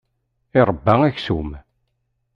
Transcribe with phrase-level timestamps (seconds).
[0.59, 1.49] Iṛebba aksum.